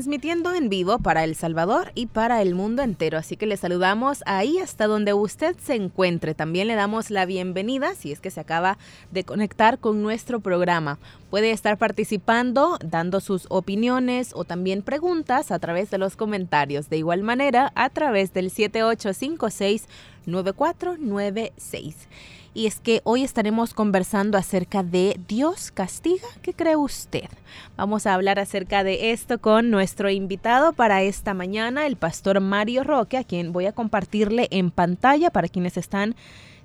[0.00, 3.18] Transmitiendo en vivo para El Salvador y para el mundo entero.
[3.18, 6.32] Así que le saludamos ahí hasta donde usted se encuentre.
[6.32, 8.78] También le damos la bienvenida si es que se acaba
[9.10, 10.98] de conectar con nuestro programa.
[11.28, 16.88] Puede estar participando, dando sus opiniones o también preguntas a través de los comentarios.
[16.88, 19.86] De igual manera, a través del 7856
[20.24, 22.08] 9496
[22.52, 26.26] y es que hoy estaremos conversando acerca de Dios castiga.
[26.42, 27.28] ¿Qué cree usted?
[27.76, 32.82] Vamos a hablar acerca de esto con nuestro invitado para esta mañana, el pastor Mario
[32.84, 36.16] Roque, a quien voy a compartirle en pantalla para quienes están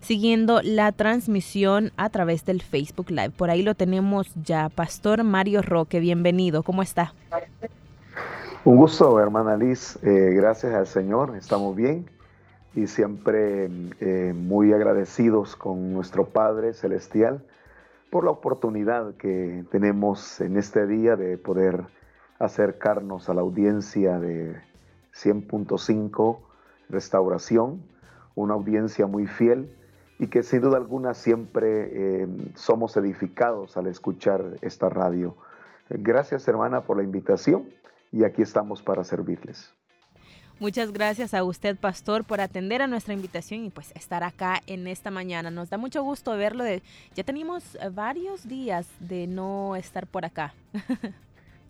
[0.01, 3.31] siguiendo la transmisión a través del Facebook Live.
[3.31, 4.69] Por ahí lo tenemos ya.
[4.69, 6.63] Pastor Mario Roque, bienvenido.
[6.63, 7.13] ¿Cómo está?
[8.63, 9.99] Un gusto, hermana Liz.
[10.03, 11.35] Eh, gracias al Señor.
[11.37, 12.14] Estamos bien
[12.75, 17.43] y siempre eh, muy agradecidos con nuestro Padre Celestial
[18.11, 21.85] por la oportunidad que tenemos en este día de poder
[22.39, 24.55] acercarnos a la audiencia de
[25.13, 26.39] 100.5
[26.87, 27.81] Restauración,
[28.35, 29.75] una audiencia muy fiel
[30.19, 35.35] y que sin duda alguna siempre eh, somos edificados al escuchar esta radio.
[35.89, 37.69] Gracias hermana por la invitación
[38.11, 39.74] y aquí estamos para servirles.
[40.57, 44.87] Muchas gracias a usted, pastor, por atender a nuestra invitación y pues estar acá en
[44.87, 45.51] esta mañana.
[45.51, 46.63] Nos da mucho gusto verlo.
[46.63, 46.81] De,
[47.13, 50.53] ya tenemos eh, varios días de no estar por acá.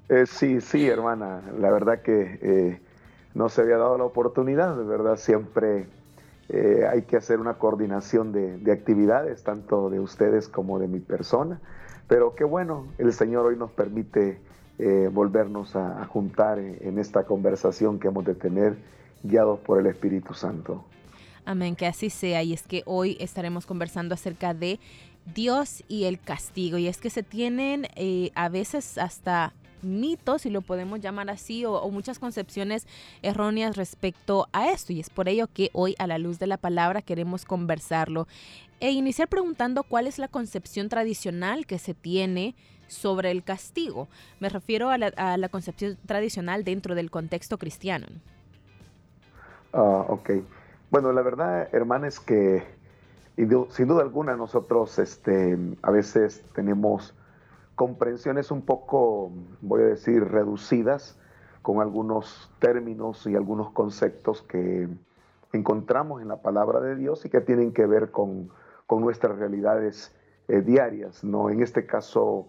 [0.07, 1.41] Eh, sí, sí, hermana.
[1.59, 2.79] La verdad que eh,
[3.33, 5.17] no se había dado la oportunidad, de verdad.
[5.17, 5.87] Siempre
[6.91, 11.59] hay que hacer una coordinación de, actividades, tanto de ustedes como de mi persona.
[12.07, 14.37] Pero qué bueno, el Señor hoy nos permite
[14.77, 18.77] eh, volvernos a, juntar en, esta conversación que hemos de tener
[19.23, 20.83] guiados por el Espíritu Santo.
[21.45, 22.43] Amén, que así sea.
[22.43, 24.79] Y es que hoy estaremos conversando acerca de
[25.33, 26.77] Dios y el castigo.
[26.77, 31.63] Y es que se tienen eh, a veces hasta mitos, si lo podemos llamar así,
[31.65, 32.85] o, muchas concepciones
[33.21, 34.91] erróneas respecto a esto.
[34.91, 38.27] Y es por ello que hoy, a la luz de la palabra, queremos conversarlo.
[38.81, 42.55] E iniciar preguntando cuál es la concepción tradicional que se tiene
[42.87, 44.07] sobre el castigo.
[44.39, 48.07] Me refiero a la, concepción tradicional dentro del contexto cristiano.
[49.73, 50.31] Ah, ok.
[50.91, 52.63] Bueno, la verdad, hermana, que
[53.35, 57.13] sin duda alguna nosotros este, a veces tenemos
[57.75, 59.31] comprensiones un poco,
[59.61, 61.17] voy a decir, reducidas
[61.61, 64.87] con algunos términos y algunos conceptos que
[65.51, 68.49] encontramos en la palabra de Dios y que tienen que ver con,
[68.87, 70.15] nuestras realidades
[70.47, 71.49] eh, diarias, ¿no?
[71.49, 72.47] En este caso,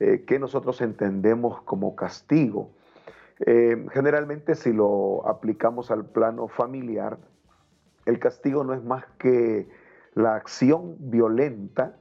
[0.00, 2.70] eh, que nosotros entendemos como castigo.
[3.40, 7.18] Eh, generalmente si lo aplicamos al plano familiar,
[8.06, 9.68] el castigo no es más que
[10.14, 11.96] la acción violenta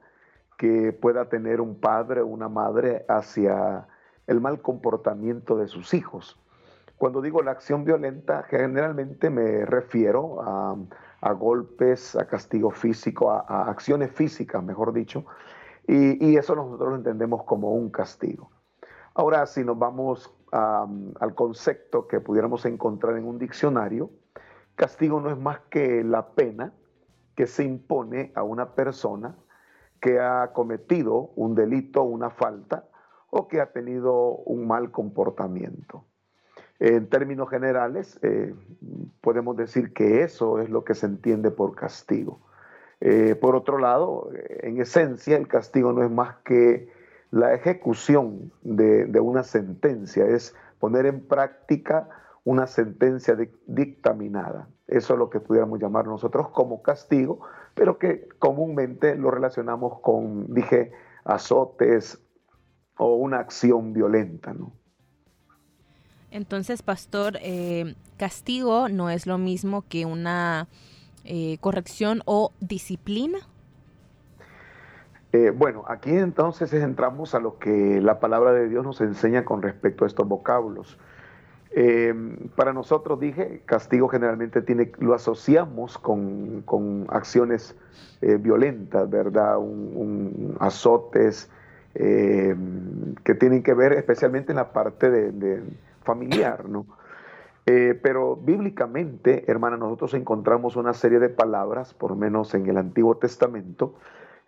[0.57, 3.88] que pueda tener un padre o una madre hacia
[4.28, 6.39] el mal comportamiento de sus hijos.
[6.97, 14.11] Cuando digo la acción violenta, generalmente me refiero a, golpes, a castigo físico, a, acciones
[14.11, 15.25] físicas, mejor dicho,
[15.88, 18.50] y, eso nosotros lo entendemos como un castigo.
[19.13, 24.09] Ahora, si nos vamos al concepto que pudiéramos encontrar en un diccionario,
[24.75, 26.73] castigo no es más que la pena
[27.35, 29.35] que se impone a una persona
[30.00, 32.88] que ha cometido un delito, una falta,
[33.29, 36.06] o que ha tenido un mal comportamiento.
[36.79, 38.53] En términos generales, eh,
[39.22, 42.40] podemos decir que eso es lo que se entiende por castigo.
[43.07, 46.89] Eh, por otro lado, en esencia, el castigo no es más que
[47.29, 52.09] la ejecución de, una sentencia, es poner en práctica
[52.45, 54.69] una sentencia dictaminada.
[54.88, 57.41] Eso es lo que pudiéramos llamar nosotros como castigo,
[57.75, 60.91] pero que comúnmente lo relacionamos con, dije,
[61.25, 62.19] azotes
[62.97, 64.52] o una acción violenta.
[64.52, 64.73] ¿no?
[66.31, 70.67] Entonces, pastor, eh, castigo no es lo mismo que una
[71.25, 73.39] eh, corrección o disciplina?
[75.33, 79.61] Eh, bueno, aquí entonces entramos a lo que la palabra de Dios nos enseña con
[79.61, 80.97] respecto a estos vocablos.
[81.72, 86.63] Em, para nosotros, dije, castigo generalmente tiene, lo asociamos con,
[87.09, 87.75] acciones
[88.21, 89.57] eh, violentas, ¿verdad?
[89.57, 91.49] Un, azotes
[91.95, 95.63] em, que tienen que ver especialmente en la parte de
[96.03, 96.85] familiar, ¿no?
[97.67, 102.78] Eh, pero bíblicamente, hermana, nosotros encontramos una serie de palabras, por lo menos en el
[102.78, 103.96] Antiguo Testamento,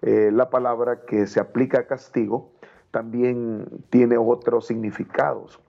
[0.03, 2.51] eh, la palabra que se aplica a castigo
[2.91, 5.59] también tiene otros significados.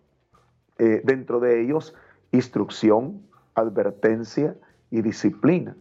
[0.76, 1.94] Eh, dentro de ellos,
[2.32, 3.22] instrucción,
[3.54, 4.54] advertencia
[4.90, 5.74] y disciplina.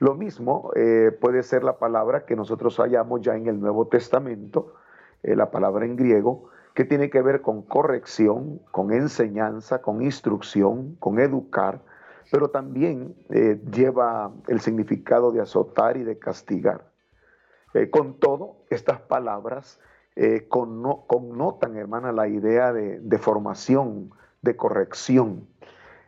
[0.00, 0.72] Lo mismo
[1.20, 4.74] puede ser la palabra que nosotros hallamos ya en el Nuevo Testamento,
[5.22, 11.18] la palabra en griego, que tiene que ver con corrección, con enseñanza, con instrucción, con
[11.18, 11.80] educar,
[12.30, 13.14] pero también
[13.70, 16.92] lleva el significado de azotar y de castigar.
[17.74, 19.80] Eh, con todo, estas palabras
[20.14, 24.10] eh, connotan, hermana, la idea de, formación,
[24.42, 25.46] de corrección.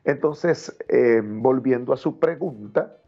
[0.05, 2.99] Entonces, eh, volviendo a su pregunta,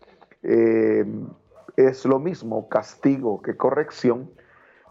[1.76, 4.31] es lo mismo castigo que corrección.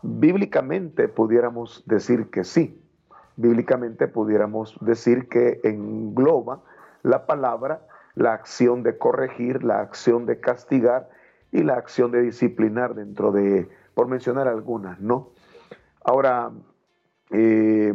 [0.08, 2.80] Bíblicamente pudiéramos decir que sí.
[3.38, 6.62] Bíblicamente pudiéramos decir que engloba
[7.02, 11.10] la palabra la acción de corregir, la acción de castigar
[11.52, 15.32] y la acción de disciplinar dentro de, por mencionar algunas, ¿no?
[16.04, 16.52] Ahora,
[17.32, 17.94] eh,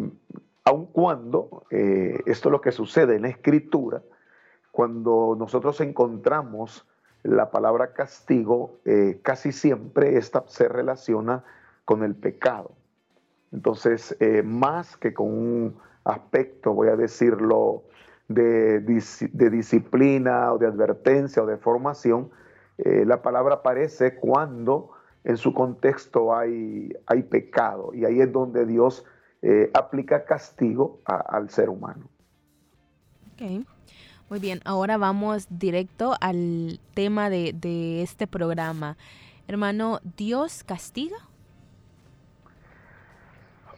[0.64, 4.02] aun cuando eh, esto es lo que sucede en la escritura,
[4.72, 6.88] cuando nosotros encontramos
[7.22, 11.44] la palabra castigo, eh, casi siempre esta se relaciona
[11.84, 12.72] con el pecado.
[13.52, 17.82] Entonces, más que con un aspecto, voy a decirlo,
[18.30, 22.30] de, de disciplina o de advertencia o de formación,
[22.78, 24.92] eh, la palabra aparece cuando
[25.24, 29.04] en su contexto hay, hay pecado y ahí es donde Dios
[29.42, 32.08] eh, aplica castigo al ser humano.
[33.34, 33.66] Ok,
[34.30, 38.96] muy bien, ahora vamos directo al tema de, este programa.
[39.48, 41.16] Hermano, ¿Dios castiga?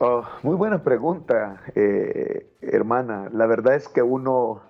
[0.05, 3.31] Oh, muy buena pregunta, eh, hermana.
[3.33, 4.61] La verdad es que uno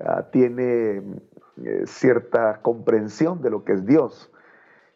[0.00, 1.00] ah, tiene
[1.62, 4.32] eh, cierta comprensión de lo que es Dios.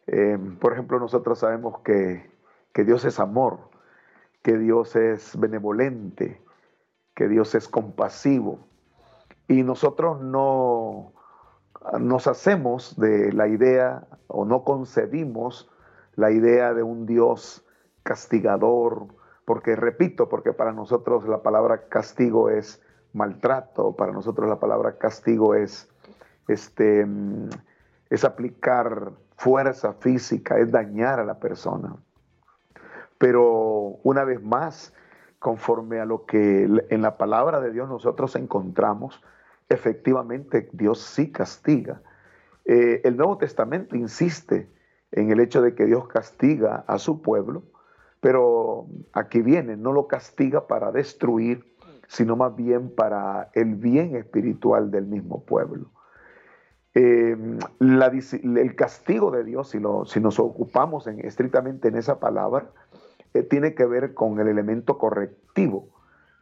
[0.09, 2.29] Eh, por ejemplo, nosotros sabemos que,
[2.75, 3.71] Dios es amor,
[4.43, 6.43] que Dios es benevolente,
[7.15, 8.59] que Dios es compasivo.
[9.47, 11.13] Y nosotros no
[12.01, 15.71] nos hacemos de la idea o no concebimos
[16.17, 17.65] la idea de un Dios
[18.03, 24.99] castigador, porque repito, porque para nosotros la palabra castigo es maltrato, para nosotros la palabra
[24.99, 25.89] castigo es
[26.49, 27.07] este,
[28.11, 31.97] es aplicar fuerza física, es dañar a la persona.
[33.19, 34.95] Pero una vez más,
[35.39, 39.23] conforme a lo que en la palabra de Dios nosotros encontramos,
[39.69, 42.03] efectivamente Dios sí castiga.
[42.65, 44.69] Eh, el Nuevo Testamento insiste
[45.11, 47.63] en el hecho de que Dios castiga a su pueblo,
[48.23, 51.75] pero aquí viene, no lo castiga para destruir,
[52.07, 55.91] sino más bien para el bien espiritual del mismo pueblo.
[56.95, 57.37] Eh,
[57.81, 62.71] el castigo de Dios, si, nos ocupamos en, estrictamente en esa palabra,
[63.35, 65.89] eh, tiene que ver con el elemento correctivo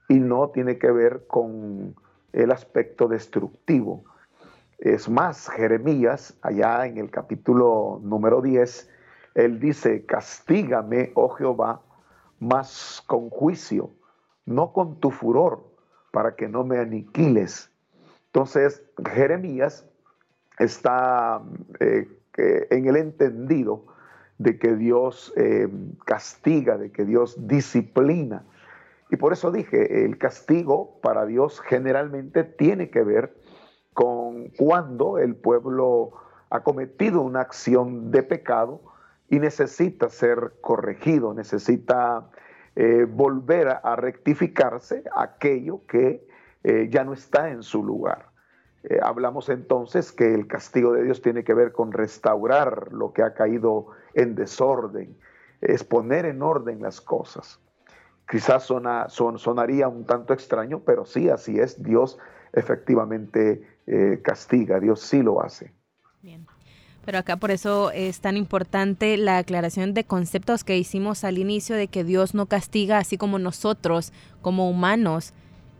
[0.06, 1.94] y no tiene que ver con
[2.34, 4.04] el aspecto destructivo.
[4.78, 8.90] Es más, Jeremías, allá en el capítulo número 10,
[9.34, 11.82] él dice, castígame, oh Jehová,
[12.38, 13.90] más con juicio,
[14.46, 15.64] no con tu furor,
[16.10, 17.70] para que no me aniquiles.
[18.26, 18.82] Entonces,
[19.12, 19.86] Jeremías
[20.58, 21.42] está
[21.78, 22.08] eh,
[22.70, 23.86] en el entendido
[24.38, 25.68] de que Dios eh,
[26.06, 28.44] castiga, de que Dios disciplina.
[29.10, 33.36] Y por eso dije, el castigo para Dios generalmente tiene que ver
[33.92, 36.12] con cuando el pueblo
[36.48, 38.80] ha cometido una acción de pecado
[39.30, 42.30] y necesita ser corregido, necesita
[42.76, 46.28] eh, volver a, rectificarse aquello que
[46.90, 48.30] ya no está en su lugar.
[48.82, 53.22] Eh, hablamos entonces que el castigo de Dios tiene que ver con restaurar lo que
[53.22, 55.16] ha caído en desorden,
[55.60, 57.60] es poner en orden las cosas.
[58.28, 61.82] Quizás sonaría un tanto extraño, pero sí, así es.
[61.82, 62.18] Dios
[62.52, 65.72] efectivamente eh, castiga, Dios sí lo hace.
[67.10, 71.74] Pero acá por eso es tan importante la aclaración de conceptos que hicimos al inicio
[71.74, 74.12] de que Dios no castiga así como nosotros,
[74.42, 75.32] como humanos,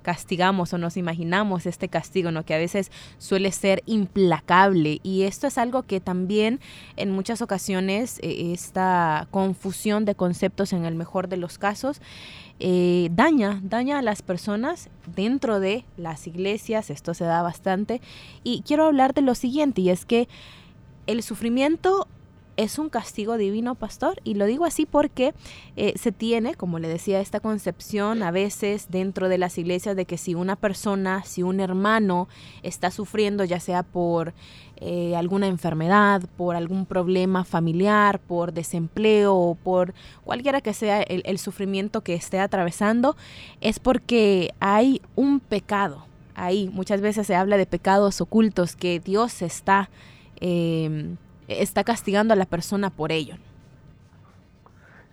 [0.03, 2.45] castigamos o nos imaginamos este castigo, ¿no?
[2.45, 4.99] que a veces suele ser implacable.
[5.05, 6.59] Y esto es algo que también
[6.97, 12.03] en muchas ocasiones eh, esta confusión de conceptos en el mejor de los casos
[12.63, 18.03] eh, daña, daña a las personas dentro de las iglesias, esto se da bastante.
[18.45, 20.29] Y quiero hablar de lo siguiente, y es que
[21.07, 22.07] el sufrimiento
[22.57, 24.21] es un castigo divino, pastor.
[24.23, 25.33] Y lo digo así porque
[25.77, 30.05] eh, se tiene, como le decía, esta concepción a veces dentro de las iglesias de
[30.05, 32.29] que si una persona, si un hermano
[32.63, 34.35] está sufriendo, ya sea por
[34.77, 41.39] eh, alguna enfermedad, por algún problema familiar, por desempleo o por cualquiera que sea el,
[41.39, 43.17] sufrimiento que esté atravesando,
[43.63, 46.05] es porque hay un pecado
[46.35, 46.69] ahí.
[46.73, 49.89] Muchas veces se habla de pecados ocultos que Dios está,
[50.41, 51.17] em,
[51.49, 53.35] está castigando a la persona por ello.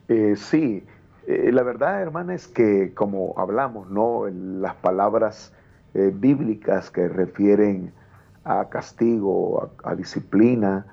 [0.07, 0.83] Eh, sí,
[1.27, 4.25] eh, la verdad, hermana, es que como hablamos, ¿no?
[4.29, 5.53] Las palabras
[5.93, 7.91] bíblicas que refieren
[8.47, 10.85] a castigo, a, disciplina,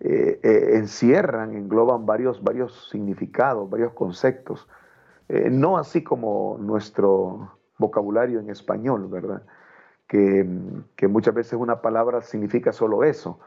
[0.00, 4.68] eh, eh, encierran, engloban varios, varios significados, varios conceptos.
[5.28, 9.42] Eh, no así como nuestro vocabulario en español, ¿verdad?
[10.06, 10.46] Que,
[11.08, 13.40] muchas veces una palabra significa solo eso,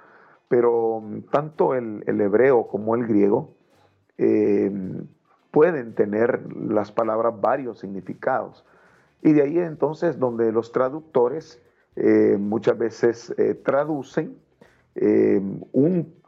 [0.51, 3.55] pero tanto el, hebreo como el griego
[5.49, 8.65] pueden tener las palabras varios significados.
[9.21, 11.61] Y de ahí entonces donde los traductores
[11.95, 14.35] eh, muchas veces eh, traducen
[14.95, 15.41] eh,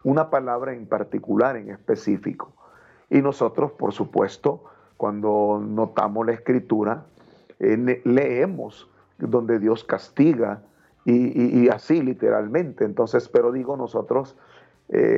[0.03, 2.53] una palabra en particular, en específico.
[3.09, 4.63] Y nosotros, por supuesto,
[4.95, 7.07] cuando notamos la escritura,
[7.59, 10.63] leemos donde Dios castiga
[11.05, 12.85] y, así literalmente.
[12.85, 14.37] Entonces, pero digo, nosotros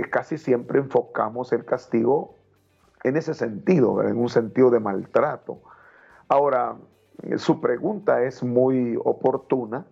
[0.10, 2.36] casi siempre enfocamos el castigo
[3.04, 5.60] en ese sentido, en un sentido de maltrato.
[6.28, 6.76] Ahora,
[7.38, 9.86] su pregunta es muy oportuna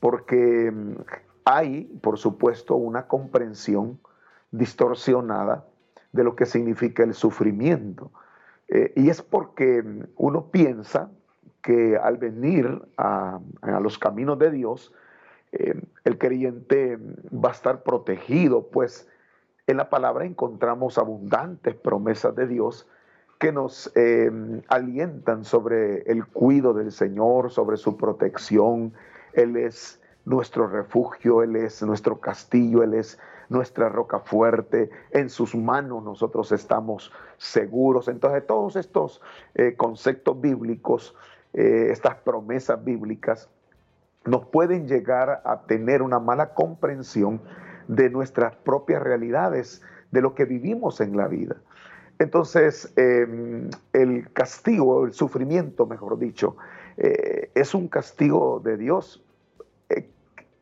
[0.00, 0.94] porque mm,
[1.44, 4.00] hay, por supuesto, una comprensión
[4.50, 5.64] distorsionada
[6.12, 8.10] de lo que significa el sufrimiento.
[8.68, 11.10] Eh, y es porque mm, uno piensa
[11.62, 13.38] que al venir a,
[13.80, 14.92] los caminos de Dios,
[15.52, 16.98] eh, el creyente
[17.32, 19.08] va a estar protegido, pues
[19.66, 22.88] en la palabra encontramos abundantes promesas de Dios
[23.38, 24.30] que nos eh,
[24.68, 28.94] alientan sobre el cuidado del Señor, sobre su protección,
[29.34, 33.18] él es nuestro refugio, Él es nuestro castillo, Él es
[33.48, 38.08] nuestra roca fuerte, en sus manos nosotros estamos seguros.
[38.08, 39.20] Entonces todos estos
[39.54, 41.14] eh, conceptos bíblicos,
[41.52, 43.50] estas promesas bíblicas,
[44.24, 47.40] nos pueden llegar a tener una mala comprensión
[47.88, 51.56] de nuestras propias realidades, de lo que vivimos en la vida.
[52.18, 56.56] Entonces, em, el castigo, el sufrimiento, mejor dicho,
[56.96, 59.24] eh, es un castigo de Dios.
[59.88, 60.08] Eh,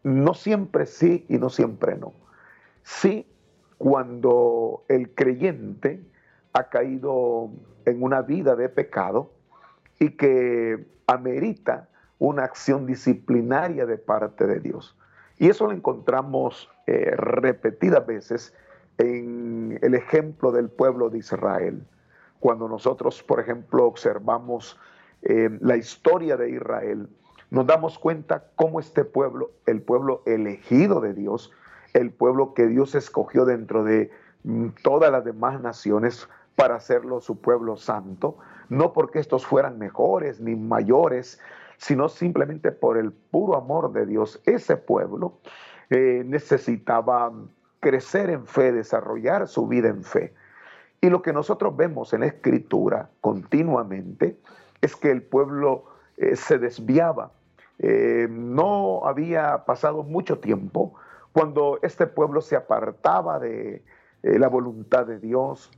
[0.05, 2.15] no siempre sí y no siempre no.
[2.83, 3.27] Sí
[3.77, 6.03] cuando el creyente
[6.53, 7.51] ha caído
[7.85, 9.31] en una vida de pecado
[9.99, 11.89] y que amerita
[12.21, 14.97] una acción disciplinaria de parte de Dios.
[15.39, 18.55] Y eso lo encontramos eh, repetidas veces
[18.99, 21.83] en el ejemplo del pueblo de Israel.
[22.39, 24.79] Cuando nosotros, por ejemplo, observamos
[25.23, 27.07] la historia de Israel,
[27.51, 31.53] nos damos cuenta cómo este pueblo, el pueblo elegido de Dios,
[31.95, 34.11] el pueblo que Dios escogió dentro de
[34.45, 38.37] mm, todas las demás naciones para hacerlo su pueblo santo,
[38.69, 41.41] no porque estos fueran mejores ni mayores,
[41.81, 44.43] sino simplemente por el puro amor de Dios.
[44.45, 45.39] Ese pueblo
[45.89, 47.33] eh, necesitaba
[47.81, 50.35] crecer en fe, desarrollar su vida en fe.
[51.01, 54.39] Y lo que nosotros vemos en la escritura continuamente
[54.83, 55.87] es que el pueblo
[56.19, 57.33] eh, se desviaba.
[57.79, 60.93] Eh, no había pasado mucho tiempo
[61.33, 63.83] cuando este pueblo se apartaba de
[64.23, 65.71] la voluntad de Dios,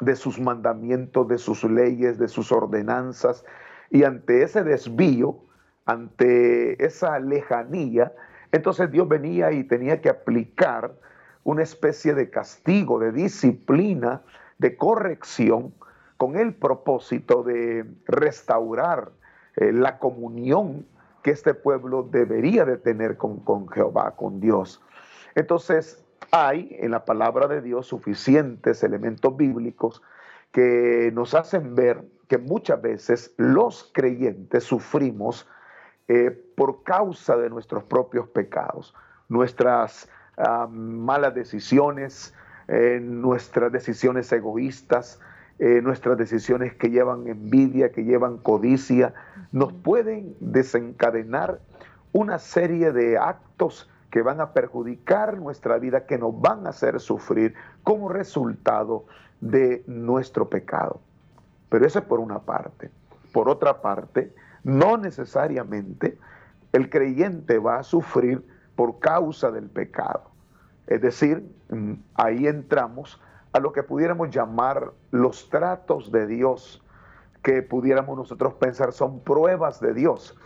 [0.00, 3.46] de sus mandamientos, de sus leyes, de sus ordenanzas,
[3.92, 5.36] y ante ese desvío,
[5.84, 8.12] ante esa lejanía,
[8.50, 10.94] entonces Dios venía y tenía que aplicar
[11.44, 14.22] una especie de castigo, de disciplina,
[14.56, 15.74] de corrección
[16.16, 19.10] con el propósito de restaurar
[19.56, 20.86] eh, la comunión
[21.22, 24.80] que este pueblo debería de tener con, con Jehová, con Dios.
[25.34, 30.02] Entonces, hay en la palabra de Dios suficientes elementos bíblicos
[30.50, 35.46] que nos hacen ver que muchas veces los creyentes sufrimos
[36.08, 38.94] eh, por causa de nuestros propios pecados,
[39.28, 40.08] nuestras
[40.38, 42.32] ah, malas decisiones,
[42.68, 45.20] eh, nuestras decisiones egoístas,
[45.58, 49.12] eh, nuestras decisiones que llevan envidia, que llevan codicia,
[49.52, 51.60] nos pueden desencadenar
[52.12, 56.98] una serie de actos que van a perjudicar nuestra vida, que nos van a hacer
[56.98, 59.04] sufrir como resultado
[59.42, 61.02] de nuestro pecado.
[61.72, 62.90] Pero eso es por una parte.
[63.32, 66.18] Por otra parte, no necesariamente
[66.72, 70.30] el creyente va a sufrir por causa del pecado.
[70.86, 73.18] Es decir, mm, ahí entramos
[73.54, 76.84] a lo que pudiéramos llamar los tratos de Dios,
[77.42, 80.36] que pudiéramos nosotros pensar son pruebas de Dios,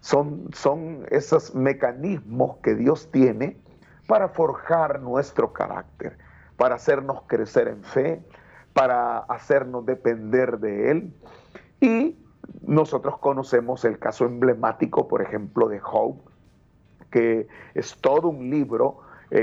[0.00, 3.56] son, son esos mecanismos que Dios tiene
[4.06, 6.18] para forjar nuestro carácter,
[6.58, 8.22] para hacernos crecer en fe,
[8.74, 11.14] para hacernos depender de Él.
[11.80, 12.18] Y
[12.66, 16.16] nosotros conocemos el caso emblemático, por ejemplo, de Job,
[17.10, 19.00] que es todo un libro,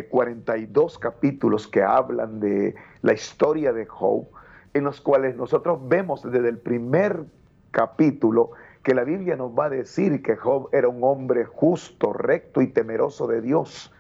[0.10, 4.28] 42 eh, capítulos que hablan de la historia de Job,
[4.74, 7.26] en los cuales nosotros vemos desde el primer
[7.72, 8.52] capítulo
[8.84, 12.68] que la Biblia nos va a decir que Job era un hombre justo, recto y
[12.68, 13.94] temeroso de Dios.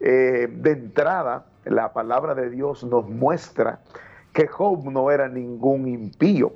[0.00, 3.80] Eh, de entrada, la palabra de Dios nos muestra
[4.34, 6.52] que Job no era ningún impío,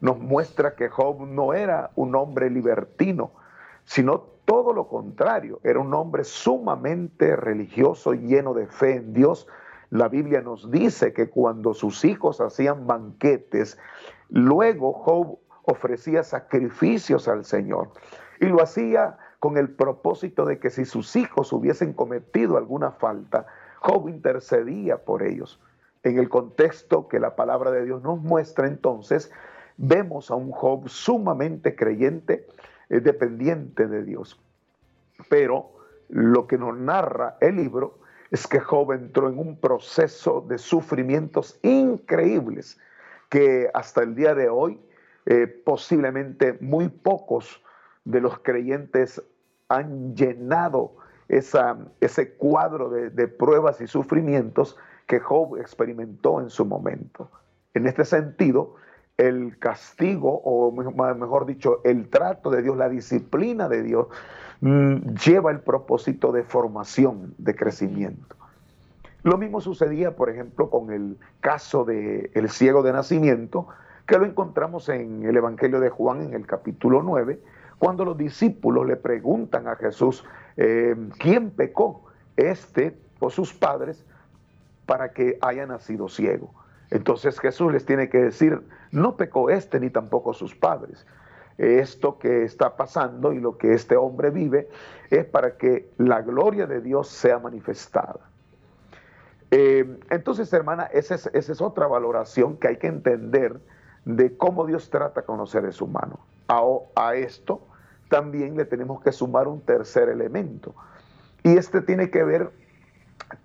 [0.00, 3.32] nos muestra que Job no era un hombre libertino,
[3.84, 9.48] sino todo lo contrario, era un hombre sumamente religioso, lleno de fe en Dios.
[9.90, 13.76] La Biblia nos dice que cuando sus hijos hacían banquetes,
[14.28, 17.90] luego Job ofrecía sacrificios al Señor
[18.40, 23.46] y lo hacía con el propósito de que si sus hijos hubiesen cometido alguna falta,
[23.80, 25.60] Job intercedía por ellos.
[26.02, 29.30] En el contexto que la palabra de Dios nos muestra entonces,
[29.76, 32.46] vemos a un Job sumamente creyente,
[32.88, 34.40] eh, dependiente de Dios.
[35.28, 35.70] Pero
[36.08, 37.98] lo que nos narra el libro
[38.30, 42.78] es que Job entró en un proceso de sufrimientos increíbles
[43.28, 44.80] que hasta el día de hoy
[45.26, 47.62] eh, posiblemente muy pocos
[48.04, 49.22] de los creyentes
[49.68, 50.96] han llenado
[51.28, 57.30] ese cuadro de pruebas y sufrimientos que Job experimentó en su momento.
[57.74, 58.74] En este sentido,
[59.16, 64.08] el castigo, o mejor dicho, el trato de Dios, la disciplina de Dios,
[64.60, 68.36] mm, lleva el propósito de formación, de crecimiento.
[69.22, 73.66] Lo mismo sucedía, por ejemplo, con el caso del el ciego de nacimiento,
[74.06, 77.40] que lo encontramos en el Evangelio de Juan en el capítulo 9,
[77.78, 80.24] cuando los discípulos le preguntan a Jesús,
[80.56, 82.04] eh, ¿quién pecó?
[82.36, 84.04] ¿Este o sus padres?
[84.86, 86.54] Para que haya nacido ciego.
[86.90, 88.62] Entonces Jesús les tiene que decir,
[88.92, 91.04] no pecó este ni tampoco sus padres.
[91.58, 94.68] Esto que está pasando y lo que este hombre vive
[95.10, 98.20] es para que la gloria de Dios sea manifestada.
[99.50, 103.58] Eh, entonces, hermana, esa es, otra valoración que hay que entender
[104.04, 106.18] de cómo Dios trata con los seres humanos.
[106.48, 106.62] A,
[106.94, 107.66] a esto
[108.08, 110.74] también le tenemos que sumar un tercer elemento.
[111.42, 112.50] Y este tiene que ver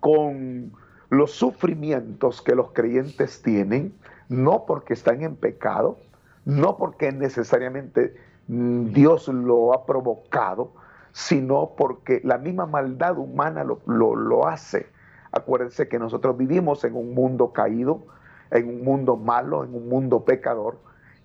[0.00, 0.72] con
[1.12, 3.92] los sufrimientos que los creyentes tienen,
[4.30, 5.98] no porque están en pecado,
[6.46, 8.16] no porque necesariamente
[8.48, 10.72] mm, Dios lo ha provocado,
[11.12, 14.86] sino porque la misma maldad humana lo, lo, hace.
[15.32, 18.06] Acuérdense que nosotros vivimos en un mundo caído,
[18.50, 20.78] en un mundo malo, en un mundo pecador,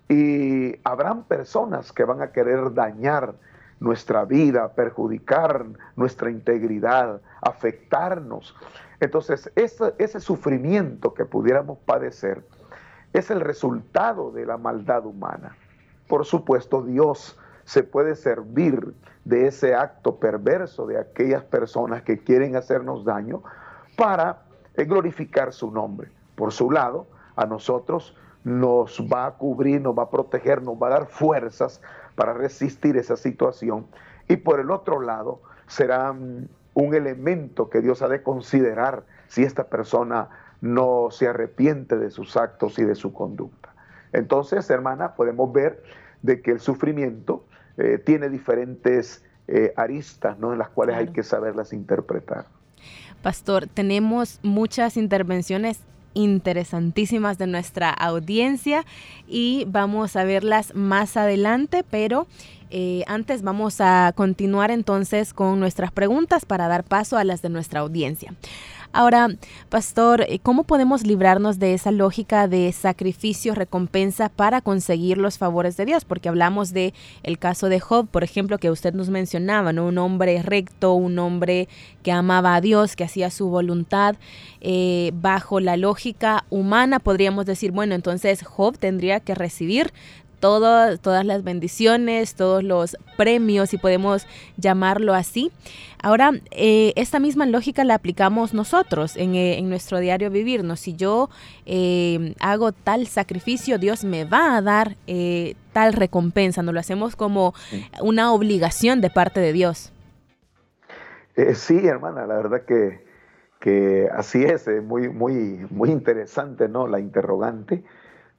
[0.06, 3.36] y habrán personas que van a querer dañar
[3.80, 5.64] nuestra vida, perjudicar
[5.96, 8.54] nuestra integridad, afectarnos.
[9.00, 12.44] Entonces, ese, sufrimiento que pudiéramos padecer
[13.12, 15.56] es el resultado de la maldad humana.
[16.08, 22.56] Por supuesto, Dios se puede servir de ese acto perverso de aquellas personas que quieren
[22.56, 23.42] hacernos daño
[23.96, 24.42] para
[24.74, 26.10] eh, glorificar su nombre.
[26.34, 27.06] Por su lado,
[27.36, 31.80] a nosotros nos va a cubrir, nos va a proteger, nos va a dar fuerzas
[32.14, 33.86] para resistir esa situación.
[34.28, 36.14] Y por el otro lado, será
[36.78, 40.28] un elemento que Dios ha de considerar si esta persona
[40.60, 43.74] no se arrepiente de sus actos y de su conducta.
[44.12, 45.82] Entonces, hermana, podemos ver
[46.22, 47.44] de que el sufrimiento
[47.78, 50.52] eh, tiene diferentes eh, aristas ¿no?
[50.52, 52.46] en las cuales hay que saberlas interpretar.
[53.22, 55.80] Pastor, tenemos muchas intervenciones
[56.14, 58.84] interesantísimas de nuestra audiencia
[59.28, 62.26] y vamos a verlas más adelante, pero
[62.70, 67.48] eh, antes vamos a continuar entonces con nuestras preguntas para dar paso a las de
[67.48, 68.34] nuestra audiencia.
[68.92, 69.28] Ahora,
[69.68, 75.76] pastor, eh, ¿cómo podemos librarnos de esa lógica de sacrificio, recompensa para conseguir los favores
[75.76, 76.06] de Dios?
[76.06, 79.86] Porque hablamos de el caso de Job, por ejemplo, que usted nos mencionaba, ¿no?
[79.86, 81.68] Un hombre recto, un hombre
[82.02, 84.16] que amaba a Dios, que hacía su voluntad.
[84.62, 89.92] Eh, bajo la lógica humana podríamos decir, bueno, entonces Job tendría que recibir
[90.40, 95.52] todas las bendiciones, todos los premios, si podemos llamarlo así.
[96.00, 100.80] Ahora, eh, esta misma lógica la aplicamos nosotros en, eh, nuestro diario vivirnos.
[100.80, 101.28] Si yo
[101.66, 104.96] eh, hago tal sacrificio, Dios me va a dar
[105.72, 106.62] tal recompensa.
[106.62, 107.52] No lo hacemos como
[108.00, 109.92] una obligación de parte de Dios.
[111.54, 113.04] sí, hermana, la verdad que,
[113.58, 116.86] que así es, muy, muy, muy interesante, ¿no?
[116.86, 117.82] La interrogante,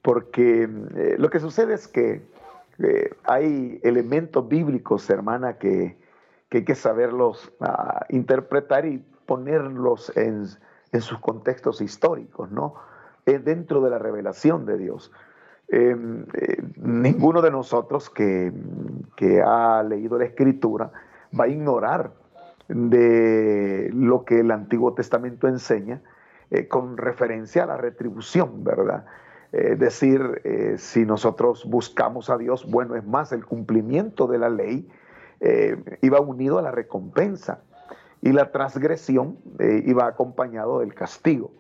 [0.10, 2.24] porque eh, lo que sucede es que
[2.80, 6.00] eh, hay elementos bíblicos, hermana, que,
[6.50, 10.48] hay que saberlos ah, interpretar y ponerlos en,
[11.00, 12.74] sus contextos históricos, ¿no?
[13.28, 15.12] Eh, dentro de la revelación de Dios.
[15.68, 16.26] Em,
[16.78, 18.52] ninguno de nosotros que,
[19.46, 20.92] ha leído la escritura
[21.40, 22.14] va a ignorar
[22.68, 26.02] de lo que el Antiguo Testamento enseña
[26.50, 29.06] eh, con referencia a la retribución, ¿verdad?
[29.52, 34.50] Es decir, eh, si nosotros buscamos a Dios, bueno, es más, el cumplimiento de la
[34.50, 34.88] ley
[35.40, 37.62] eh, iba unido a la recompensa
[38.22, 39.38] y la transgresión
[39.86, 41.52] iba acompañado del castigo.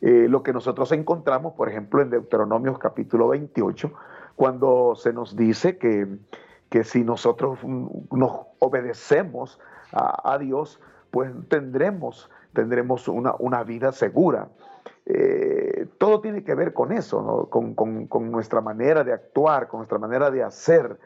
[0.00, 3.92] lo que nosotros encontramos, por ejemplo, en Deuteronomio capítulo 28,
[4.34, 6.08] cuando se nos dice que,
[6.72, 9.60] que si nosotros nos obedecemos
[9.92, 10.80] a, Dios,
[11.10, 14.48] pues tendremos, tendremos una, vida segura.
[15.04, 20.30] Eh, todo tiene que ver con eso, con, nuestra manera de actuar, con nuestra manera
[20.30, 20.98] de hacer.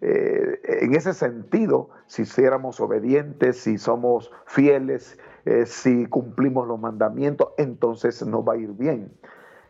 [0.00, 7.48] Eh, en ese sentido, si éramos obedientes, si somos fieles, eh, si cumplimos los mandamientos,
[7.56, 9.12] entonces nos va a ir bien.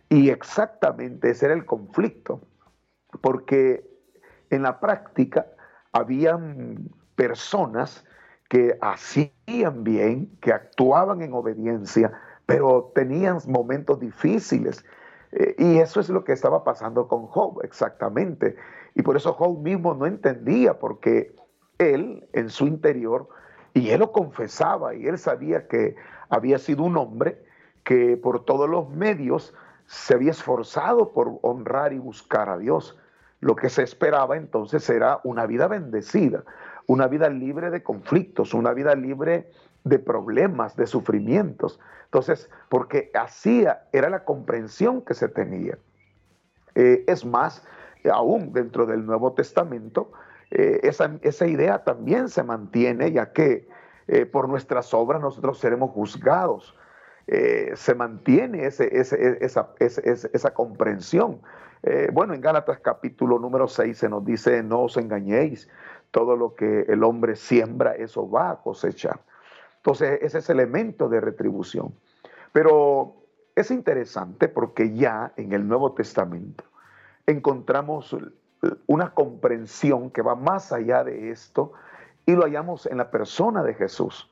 [0.08, 2.40] Y exactamente ese era el conflicto,
[3.20, 3.88] porque
[4.50, 5.46] en la práctica
[5.92, 8.04] habían personas
[8.48, 12.12] que hacían bien, que actuaban en obediencia,
[12.48, 14.82] pero tenían momentos difíciles.
[15.32, 18.56] Eh, y eso es lo que estaba pasando con Job, exactamente.
[18.94, 21.36] Y por eso Job mismo no entendía, porque
[21.76, 23.28] él en su interior,
[23.74, 25.94] y él lo confesaba, y él sabía que
[26.30, 27.44] había sido un hombre
[27.84, 29.52] que por todos los medios
[29.84, 32.98] se había esforzado por honrar y buscar a Dios.
[33.40, 36.44] Lo que se esperaba entonces era una vida bendecida,
[36.86, 39.50] una vida libre de conflictos, una vida libre
[39.88, 41.80] de problemas, de sufrimientos.
[42.04, 45.78] Entonces, porque así era la comprensión que se tenía.
[46.74, 47.64] Eh, es más,
[48.10, 50.12] aún dentro del Nuevo Testamento,
[50.50, 53.68] eh, esa, idea también se mantiene, ya que
[54.06, 56.74] eh, por nuestras obras nosotros seremos juzgados.
[57.74, 58.84] se mantiene esa,
[59.78, 61.42] esa, comprensión.
[62.14, 65.68] bueno, en Gálatas capítulo número 6 se nos dice, no os engañéis,
[66.10, 69.20] todo lo que el hombre siembra, eso va a cosechar.
[69.88, 71.94] Entonces, ese es elemento de retribución.
[72.52, 73.14] Pero
[73.56, 76.62] es interesante porque ya en el Nuevo Testamento
[77.26, 78.14] encontramos
[78.86, 81.72] una comprensión que va más allá de esto
[82.26, 84.30] y lo hallamos en la persona de Jesús.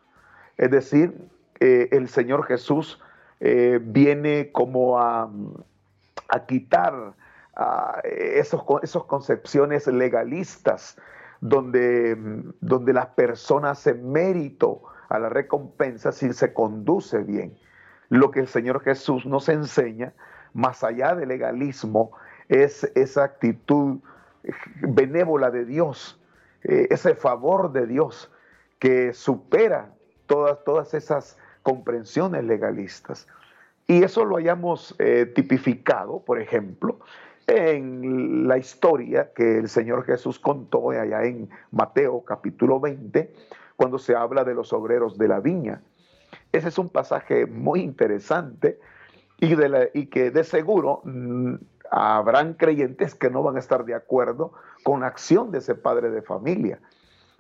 [0.59, 1.27] Es decir,
[1.59, 3.01] el Señor Jesús
[3.41, 5.31] eh, viene como a,
[6.47, 7.15] quitar
[8.05, 10.99] esas esos concepciones legalistas
[11.41, 12.15] donde,
[12.61, 17.57] donde las personas se mérito a la recompensa si se conduce bien.
[18.09, 20.13] Lo que el Señor Jesús nos enseña,
[20.53, 22.13] más allá del legalismo,
[22.49, 23.99] es esa actitud
[24.81, 26.21] benévola de Dios,
[26.63, 28.31] eh, ese favor de Dios
[28.79, 29.91] que supera
[30.27, 33.27] todas, todas esas comprensiones legalistas.
[33.87, 36.99] Y eso lo hayamos eh, tipificado, por ejemplo,
[37.47, 43.33] en la historia que el Señor Jesús contó allá en Mateo capítulo 20,
[43.77, 45.83] cuando se habla de los obreros de la viña.
[46.53, 48.81] Ese es un pasaje muy interesante
[49.39, 51.55] y, que de seguro mm,
[51.91, 56.11] habrán creyentes que no van a estar de acuerdo con la acción de ese padre
[56.11, 56.81] de familia.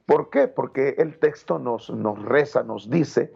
[0.04, 0.46] ¿Por qué?
[0.48, 3.32] Porque el texto nos, nos reza, nos dice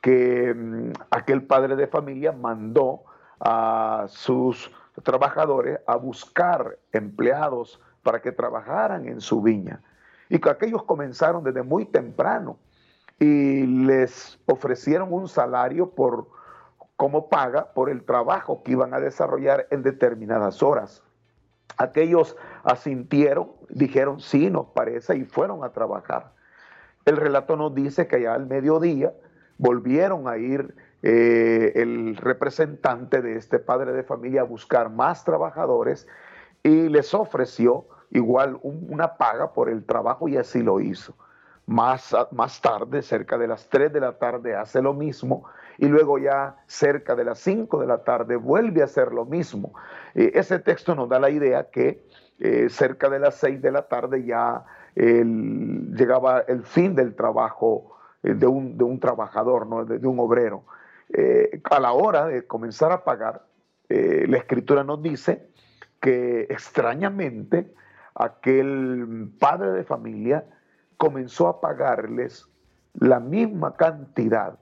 [0.00, 3.02] que mm, aquel padre de familia mandó
[3.40, 4.70] a sus
[5.02, 9.82] trabajadores a buscar empleados para que trabajaran en su viña.
[10.28, 12.58] Y que aquellos comenzaron desde muy temprano
[13.18, 16.28] y les ofrecieron un salario por
[16.96, 21.02] como paga por el trabajo que iban a desarrollar en determinadas horas.
[21.76, 26.32] Aquellos asintieron, dijeron, sí, nos parece, y fueron a trabajar.
[27.04, 29.12] El relato nos dice que allá al mediodía
[29.58, 36.08] volvieron a ir eh, el representante de este padre de familia a buscar más trabajadores
[36.62, 41.16] y les ofreció igual una paga por el trabajo y así lo hizo.
[41.66, 45.44] Más, más tarde, cerca de las 3 de la tarde, hace lo mismo
[45.78, 49.74] y luego ya cerca de las 5 de la tarde vuelve a hacer lo mismo.
[50.14, 52.06] Eh, ese texto nos da la idea que
[52.38, 54.64] eh, cerca de las 6 de la tarde ya
[54.94, 59.84] llegaba el fin del trabajo de un, de, un, trabajador, ¿no?
[59.84, 60.64] de, un obrero.
[61.12, 63.46] Eh, a la hora de comenzar a pagar,
[63.88, 65.48] eh, la escritura nos dice
[66.00, 67.72] que extrañamente
[68.16, 70.44] aquel padre de familia
[70.96, 72.46] comenzó a pagarles
[72.94, 74.58] la misma cantidad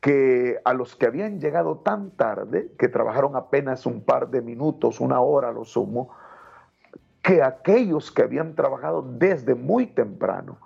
[0.00, 5.00] que a los que habían llegado tan tarde, que trabajaron apenas un par de minutos,
[5.00, 6.10] una hora a lo sumo,
[7.22, 10.58] que aquellos que habían trabajado desde muy temprano.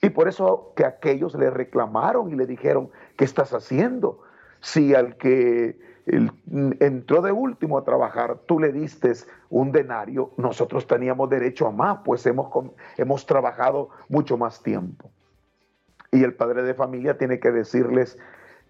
[0.00, 4.22] Y por eso que aquellos le reclamaron y le dijeron, ¿qué estás haciendo?
[4.60, 5.78] Si al que
[6.80, 9.12] entró de último a trabajar, tú le diste
[9.48, 12.48] un denario, nosotros teníamos derecho a más, pues hemos,
[12.96, 15.10] hemos trabajado mucho más tiempo.
[16.12, 18.18] Y el padre de familia tiene que decirles,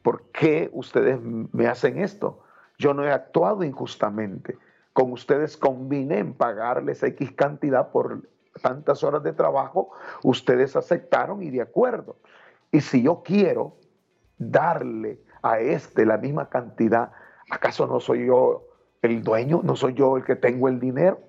[0.02, 2.42] ¿por qué ustedes me hacen esto?
[2.78, 4.58] Yo no he actuado injustamente.
[4.92, 8.28] Con ustedes combiné en pagarles X cantidad por
[8.60, 9.90] tantas horas de trabajo,
[10.22, 12.16] ustedes aceptaron y de acuerdo.
[12.72, 13.76] Y si yo quiero
[14.36, 17.12] darle a este la misma cantidad,
[17.50, 18.66] ¿acaso no soy yo
[19.02, 19.60] el dueño?
[19.62, 21.20] ¿No soy yo el que tengo el dinero?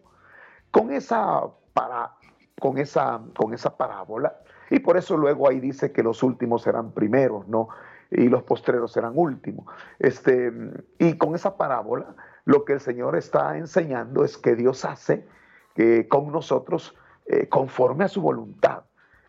[0.71, 2.13] Con esa, para,
[2.59, 4.35] con esa, con esa parábola,
[4.69, 7.69] y por eso luego ahí dice que los últimos serán primeros, ¿no?
[8.09, 9.65] Y los postreros serán últimos.
[9.99, 10.51] Este,
[10.97, 15.27] y con esa parábola, lo que el Señor está enseñando es que Dios hace
[15.75, 18.83] que con nosotros eh, conforme a su voluntad.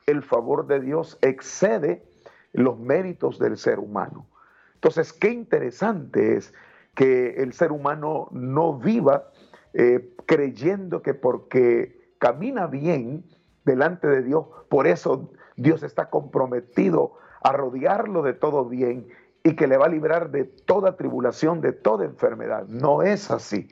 [0.06, 2.04] El favor de Dios excede
[2.52, 4.26] los méritos del ser humano.
[4.74, 6.52] Entonces, qué interesante es
[6.94, 9.30] que el ser humano no viva
[9.74, 13.24] eh, creyendo que porque camina bien
[13.64, 19.08] delante de Dios, por eso Dios está comprometido a rodearlo de todo bien
[19.42, 22.66] y que le va a librar de toda tribulación, de toda enfermedad.
[22.68, 23.68] No es así,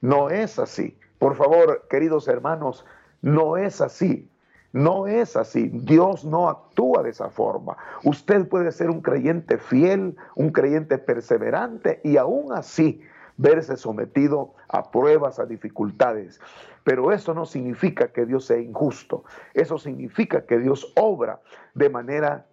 [0.00, 0.98] no es así.
[1.18, 2.84] Por favor, queridos hermanos,
[3.20, 4.31] no es así.
[4.72, 5.68] No es así.
[5.72, 7.76] Dios no actúa de esa forma.
[8.04, 13.02] Usted puede ser un creyente fiel, un creyente perseverante y aún así
[13.36, 16.40] verse sometido a pruebas, a dificultades.
[16.84, 19.24] Pero eso no significa que Dios sea injusto.
[19.54, 21.40] Eso significa que Dios obra
[21.74, 22.46] de manera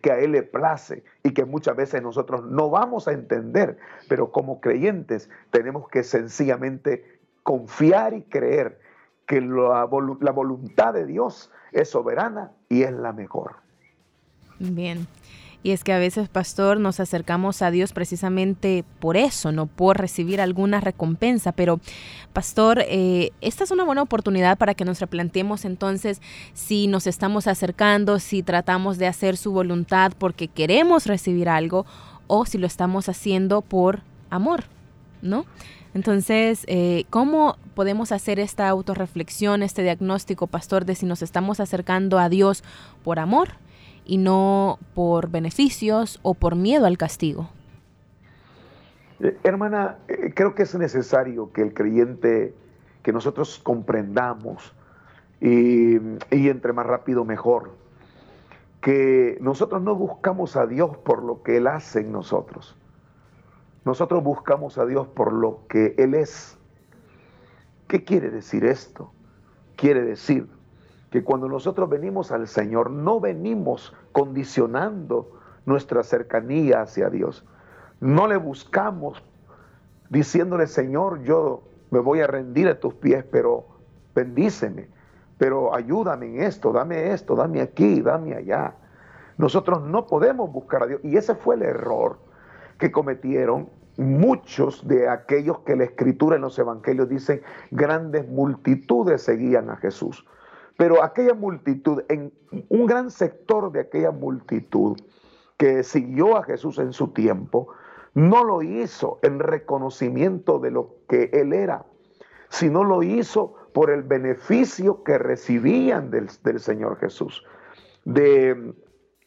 [0.00, 3.78] que a Él le place y que muchas veces nosotros no vamos a entender,
[4.08, 8.80] pero como creyentes tenemos que sencillamente confiar y creer
[9.26, 13.56] que la, voluntad de Dios es soberana y es la mejor.
[14.58, 15.06] Bien.
[15.62, 19.98] Y es que a veces, pastor, nos acercamos a Dios precisamente por eso, no por
[19.98, 21.52] recibir alguna recompensa.
[21.52, 21.80] Pero,
[22.34, 26.20] pastor, eh, esta es una buena oportunidad para que nos replanteemos entonces
[26.52, 31.86] si nos estamos acercando, si tratamos de hacer su voluntad porque queremos recibir algo
[32.26, 34.64] o si lo estamos haciendo por amor,
[35.22, 35.46] ¿no?
[35.94, 42.18] Entonces, eh, ¿cómo podemos hacer esta autorreflexión, este diagnóstico, pastor, de si nos estamos acercando
[42.18, 42.64] a Dios
[43.02, 43.50] por amor
[44.04, 47.48] y no por beneficios o por miedo al castigo.
[49.20, 52.54] Eh, hermana, eh, creo que es necesario que el creyente,
[53.02, 54.72] que nosotros comprendamos
[55.40, 55.96] y,
[56.30, 57.72] y entre más rápido mejor,
[58.80, 62.76] que nosotros no buscamos a Dios por lo que Él hace en nosotros.
[63.84, 66.58] Nosotros buscamos a Dios por lo que Él es.
[67.88, 69.12] ¿Qué quiere decir esto?
[69.76, 70.48] Quiere decir
[71.10, 75.30] que cuando nosotros venimos al Señor no venimos condicionando
[75.66, 77.44] nuestra cercanía hacia Dios.
[78.00, 79.22] No le buscamos
[80.10, 83.66] diciéndole, Señor, yo me voy a rendir a tus pies, pero
[84.14, 84.88] bendíceme,
[85.38, 88.74] pero ayúdame en esto, dame esto, dame aquí, dame allá.
[89.38, 91.00] Nosotros no podemos buscar a Dios.
[91.02, 92.18] Y ese fue el error
[92.78, 99.70] que cometieron muchos de aquellos que la escritura en los evangelios dicen grandes multitudes seguían
[99.70, 100.24] a Jesús.
[100.76, 102.32] Pero aquella multitud, en
[102.68, 104.96] un gran sector de aquella multitud
[105.56, 107.68] que siguió a Jesús en su tiempo,
[108.14, 111.84] no lo hizo en reconocimiento de lo que Él era,
[112.48, 116.30] sino lo hizo por el beneficio que recibían del,
[116.60, 117.44] Señor Jesús,
[118.04, 118.74] de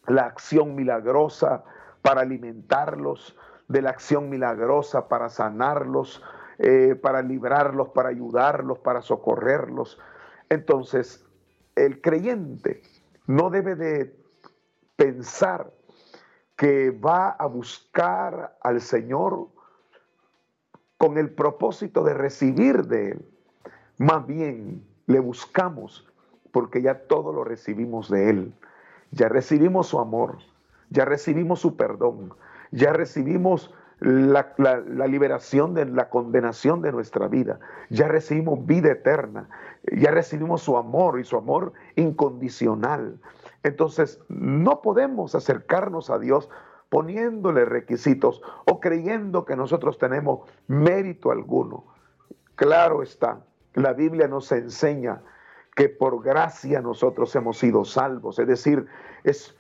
[0.08, 1.64] la acción milagrosa
[2.02, 3.36] para alimentarlos,
[3.68, 6.24] de la acción milagrosa para sanarlos,
[6.58, 10.00] eh, para librarlos, para ayudarlos, para socorrerlos.
[10.50, 11.26] Entonces,
[11.76, 12.82] el creyente
[13.28, 14.16] no debe de
[14.96, 15.72] pensar
[16.56, 19.50] que va a buscar al Señor
[20.98, 23.26] con el propósito de recibir de Él.
[23.98, 26.08] Más bien le buscamos
[26.52, 28.54] porque ya todo lo recibimos de Él.
[29.12, 30.40] Ya recibimos su amor,
[30.90, 32.34] ya recibimos su perdón,
[32.72, 37.60] ya recibimos la, liberación de la condenación de nuestra vida.
[37.90, 39.50] Ya recibimos vida eterna,
[39.92, 43.20] ya recibimos su amor y su amor incondicional.
[43.64, 46.50] Entonces, no podemos acercarnos a Dios
[46.90, 51.86] poniéndole requisitos o creyendo que nosotros tenemos mérito alguno.
[52.56, 53.42] Claro está,
[53.74, 55.22] la Biblia nos enseña
[55.76, 58.88] que por gracia nosotros hemos sido salvos, es decir,
[59.24, 59.56] es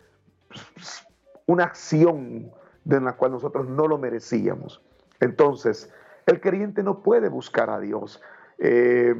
[1.45, 2.51] una acción
[2.87, 4.81] de la cual nosotros no lo merecíamos.
[5.19, 5.93] Entonces,
[6.25, 8.21] el creyente no puede buscar a Dios,
[8.59, 9.13] eh,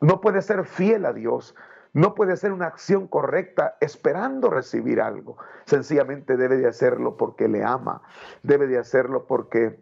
[0.00, 1.54] no puede ser fiel a Dios,
[1.92, 5.36] no puede hacer una acción correcta esperando recibir algo.
[5.66, 8.02] Sencillamente debe de hacerlo porque le ama,
[8.42, 9.78] debe de hacerlo porque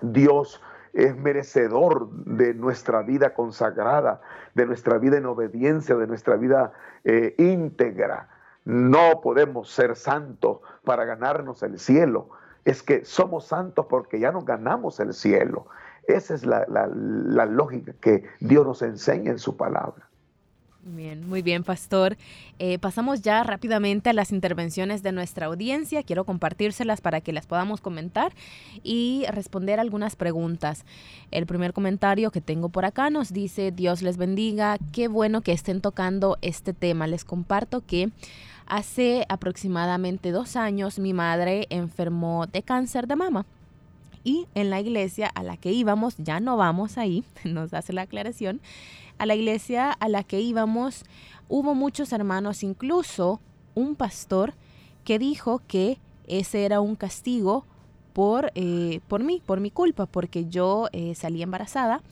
[0.00, 4.20] Dios es merecedor de nuestra vida consagrada,
[4.54, 8.28] de nuestra vida en obediencia, de nuestra vida eh, íntegra.
[8.68, 12.28] No podemos ser santos para ganarnos el cielo.
[12.66, 15.68] Es que somos santos porque ya nos ganamos el cielo.
[16.06, 16.66] Esa es la,
[17.46, 20.06] lógica que Dios nos enseña en su palabra.
[20.82, 22.18] Bien, muy bien, Pastor.
[22.58, 26.02] Eh, pasamos ya rápidamente a las intervenciones de nuestra audiencia.
[26.02, 28.32] Quiero compartírselas para que las podamos comentar
[28.82, 30.84] y responder algunas preguntas.
[31.30, 35.52] El primer comentario que tengo por acá nos dice, Dios les bendiga, qué bueno que
[35.52, 37.06] estén tocando este tema.
[37.06, 38.10] Les comparto que
[38.68, 43.46] hace aproximadamente dos años mi madre enfermó de cáncer de mama
[44.24, 48.02] y en la iglesia a la que íbamos, ya no vamos ahí, nos hace la
[48.02, 48.60] aclaración,
[49.18, 51.04] a la iglesia a la que íbamos
[51.48, 53.40] hubo muchos hermanos, incluso
[53.74, 54.54] un pastor
[55.04, 57.64] que dijo que ese era un castigo
[58.12, 62.02] por, eh, por mí, por mi culpa, porque yo eh, salí embarazada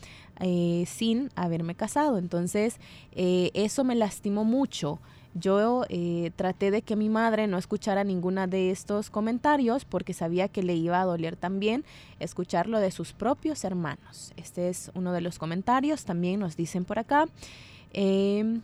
[0.41, 2.17] eh, sin haberme casado.
[2.17, 2.79] Entonces,
[3.13, 5.01] eso me lastimó mucho.
[5.39, 10.49] Yo eh, traté de que mi madre no escuchara ninguna de estos comentarios porque sabía
[10.49, 11.85] que le iba a doler también
[12.21, 14.33] escucharlo de sus propios hermanos.
[14.39, 17.27] Este es uno de los comentarios, también nos dicen por acá.
[17.93, 18.63] Em,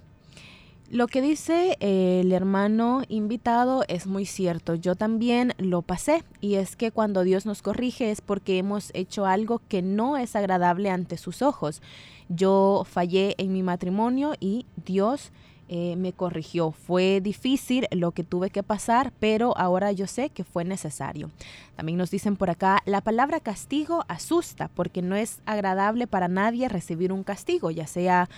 [0.89, 4.75] lo que dice el hermano invitado es muy cierto.
[4.75, 9.27] Yo también lo pasé y es que cuando Dios nos corrige es porque hemos hecho
[9.27, 11.83] algo que no es agradable ante sus ojos.
[12.31, 15.33] Yo fallé en mi matrimonio y Dios
[15.75, 16.73] eh, me corrigió.
[16.73, 21.31] Fue difícil lo que tuve que pasar, pero ahora yo sé que fue necesario.
[21.77, 26.69] También nos dicen por acá, la palabra castigo asusta porque no es agradable para nadie
[26.69, 28.29] recibir un castigo, ya sea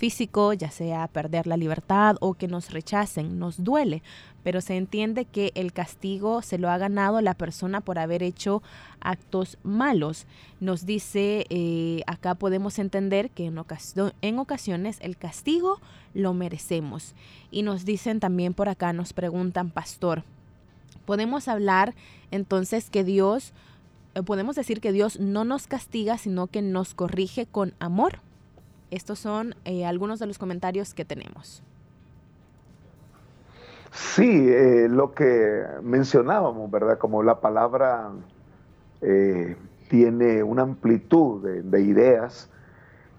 [0.00, 4.02] físico, ya sea perder la libertad o que nos rechacen, nos duele,
[4.42, 8.62] pero se entiende que el castigo se lo ha ganado la persona por haber hecho
[9.00, 10.24] actos malos.
[10.58, 13.62] Nos dice, eh, acá podemos entender que en,
[14.22, 15.82] en ocasiones el castigo
[16.14, 17.14] lo merecemos.
[17.50, 20.24] Y nos dicen también por acá, nos preguntan, pastor,
[21.04, 21.94] ¿podemos hablar
[22.30, 23.52] entonces que Dios,
[24.14, 28.20] eh, podemos decir que Dios no nos castiga, sino que nos corrige con amor?
[28.90, 31.62] Estos son eh, algunos de los comentarios que tenemos.
[33.92, 36.98] Sí, eh, lo que mencionábamos, ¿verdad?
[36.98, 38.10] Como la palabra
[39.00, 39.56] eh,
[39.88, 42.50] tiene una amplitud de, ideas,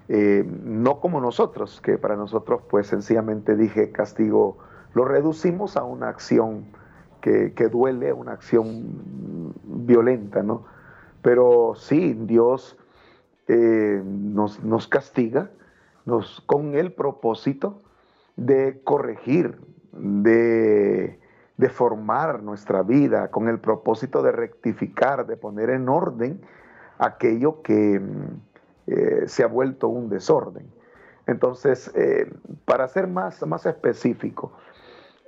[0.08, 4.58] no como nosotros, que para nosotros pues sencillamente dije castigo,
[4.94, 6.66] lo reducimos a una acción
[7.22, 10.66] que, duele, una acción violenta, ¿no?
[11.22, 12.78] Pero sí, Dios
[13.48, 15.50] nos, nos castiga
[16.46, 17.82] con el propósito
[18.36, 19.60] de corregir,
[19.92, 21.20] de,
[21.70, 26.42] formar nuestra vida, con el propósito de rectificar, de poner en orden
[26.98, 28.02] aquello que
[28.88, 30.72] eh, se ha vuelto un desorden.
[31.28, 32.34] Entonces, eh,
[32.66, 34.54] para ser más, más específico,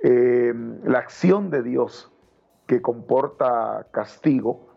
[0.02, 0.52] eh,
[0.84, 2.12] la acción de Dios
[2.66, 4.68] que comporta castigo,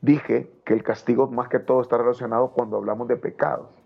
[0.00, 3.79] dije que el castigo más que todo está relacionado cuando hablamos de pecado.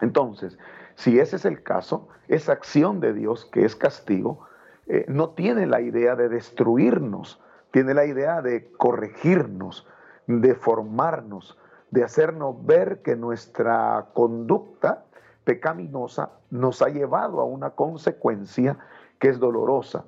[0.00, 0.58] Entonces,
[0.94, 4.46] si ese es el caso, esa acción de Dios, que es castigo,
[4.86, 9.86] eh, no tiene la idea de destruirnos, tiene la idea de corregirnos,
[10.26, 11.58] de formarnos,
[11.90, 15.04] de hacernos ver que nuestra conducta
[15.44, 18.78] pecaminosa nos ha llevado a una consecuencia
[19.18, 20.04] que es dolorosa.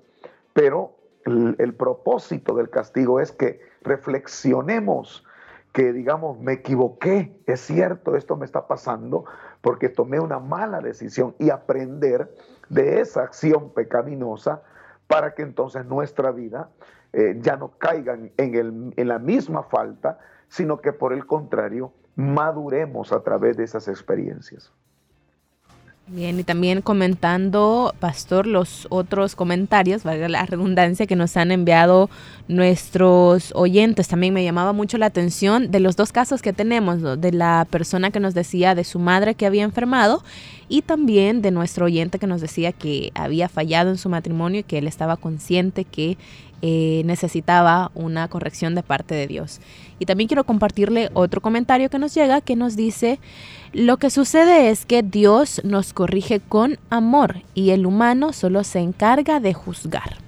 [0.52, 0.92] Pero
[1.24, 5.24] el propósito del castigo es que reflexionemos
[5.72, 9.24] que digamos, me equivoqué, es cierto, esto me está pasando
[9.62, 12.34] porque tomé una mala decisión y aprender
[12.68, 14.62] de esa acción pecaminosa
[15.06, 16.70] para que entonces nuestra vida
[17.12, 23.12] eh, ya no caiga en, en la misma falta, sino que por el contrario, maduremos
[23.12, 24.72] a través de esas experiencias.
[26.08, 32.10] Bien, y también comentando, Pastor, los otros comentarios, valga la redundancia, que nos han enviado
[32.48, 34.08] nuestros oyentes.
[34.08, 38.10] También me llamaba mucho la atención de los dos casos que tenemos, de la persona
[38.10, 40.24] que nos decía de su madre que había enfermado
[40.68, 44.64] y también de nuestro oyente que nos decía que había fallado en su matrimonio y
[44.64, 46.18] que él estaba consciente que
[46.62, 49.60] eh, necesitaba una corrección de parte de Dios.
[49.98, 53.18] Y también quiero compartirle otro comentario que nos llega que nos dice,
[53.72, 58.78] lo que sucede es que Dios nos corrige con amor y el humano solo se
[58.78, 60.18] encarga de juzgar.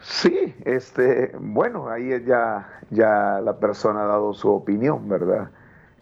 [0.00, 5.50] Sí, este, bueno, ahí ya, ya la persona ha dado su opinión, ¿verdad?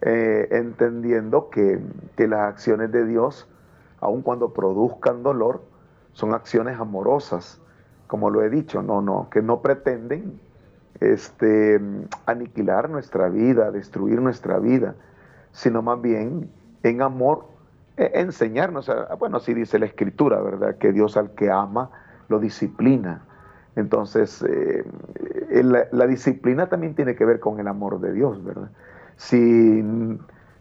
[0.01, 1.79] Eh, entendiendo que,
[2.15, 3.47] que, las acciones de Dios,
[3.99, 5.63] aun cuando produzcan dolor,
[6.17, 7.61] son acciones amorosas,
[8.07, 10.39] como lo he dicho, no, no, que no pretenden
[10.99, 11.79] este,
[12.25, 14.95] aniquilar nuestra vida, destruir nuestra vida,
[15.51, 16.49] sino más bien
[16.81, 17.45] en amor
[17.97, 20.79] e, enseñarnos, bueno, así dice la escritura, ¿verdad?
[20.79, 21.91] Que Dios al que ama
[22.29, 23.21] lo disciplina.
[23.75, 24.83] Entonces, eh,
[25.91, 28.71] la, disciplina también tiene que ver con el amor de Dios, ¿verdad?
[29.17, 29.85] Si,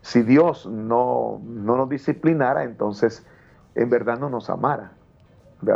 [0.03, 3.25] si Dios no, no nos disciplinara, entonces
[3.75, 4.93] en verdad no nos amara,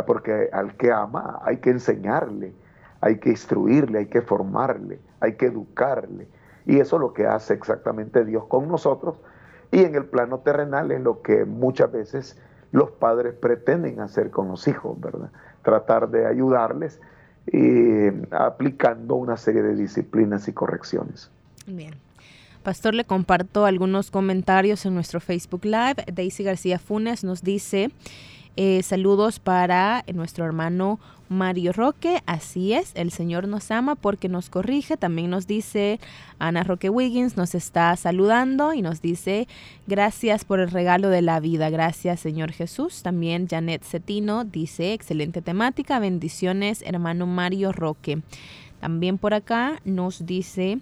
[0.05, 2.53] Porque al que ama hay que enseñarle,
[3.01, 6.27] hay que instruirle, hay que formarle, hay que educarle.
[6.65, 9.15] Y eso es lo que hace exactamente Dios con nosotros.
[9.71, 12.39] Y en el plano terrenal es lo que muchas veces
[12.71, 15.31] los padres pretenden hacer con los hijos, ¿verdad?
[15.63, 16.99] Tratar de ayudarles
[17.51, 21.31] y aplicando una serie de disciplinas y correcciones.
[21.65, 21.95] Bien.
[22.63, 26.05] Pastor, le comparto algunos comentarios en nuestro Facebook Live.
[26.13, 27.89] Daisy García Funes nos dice,
[28.57, 30.99] eh, saludos para nuestro hermano
[31.31, 34.97] Mario Roque, así es, el Señor nos ama porque nos corrige.
[34.97, 36.01] También nos dice
[36.39, 39.47] Ana Roque Wiggins, nos está saludando y nos dice
[39.87, 43.01] gracias por el regalo de la vida, gracias Señor Jesús.
[43.01, 48.21] También Janet Cetino dice excelente temática, bendiciones hermano Mario Roque.
[48.81, 50.79] También por acá nos dice,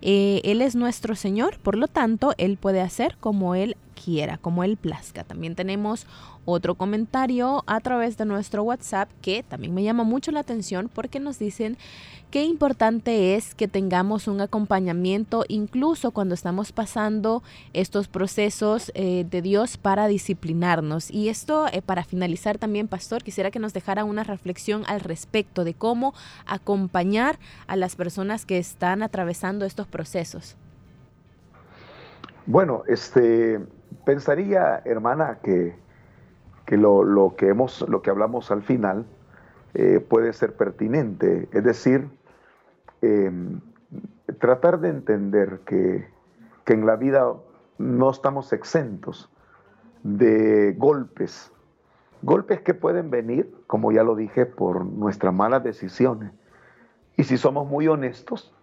[0.00, 4.64] eh, Él es nuestro Señor, por lo tanto, Él puede hacer como Él quiera, como
[4.64, 5.24] Él plazca.
[5.24, 6.06] También tenemos
[6.44, 11.20] otro comentario a través de nuestro WhatsApp que también me llama mucho la atención porque
[11.20, 11.76] nos dicen
[12.30, 17.42] qué importante es que tengamos un acompañamiento incluso cuando estamos pasando
[17.72, 21.10] estos procesos eh, de Dios para disciplinarnos.
[21.10, 25.64] Y esto, eh, para finalizar también, Pastor, quisiera que nos dejara una reflexión al respecto
[25.64, 26.14] de cómo
[26.46, 30.56] acompañar a las personas que están atravesando estos procesos.
[32.46, 33.60] Bueno, este,
[34.10, 35.74] pensaría, hermana, que
[36.70, 39.04] que lo, que, hemos, lo que hablamos al final
[39.74, 41.48] eh, puede ser pertinente.
[41.50, 42.08] Es decir,
[43.02, 43.60] em,
[44.38, 46.06] tratar de entender que,
[46.64, 47.34] que en la vida
[47.78, 49.28] no estamos exentos
[50.04, 51.50] de golpes.
[52.22, 56.30] Golpes que pueden venir, como ya lo dije, por nuestras malas decisiones.
[57.16, 58.54] Y si somos muy honestos,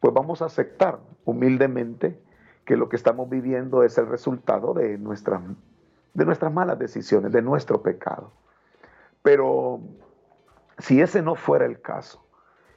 [0.00, 2.20] pues vamos a aceptar humildemente
[2.64, 5.42] que lo que estamos viviendo es el resultado de nuestras
[6.14, 8.30] de nuestras malas decisiones, de nuestro pecado.
[9.22, 9.80] Pero
[10.78, 12.24] si ese no fuera el caso,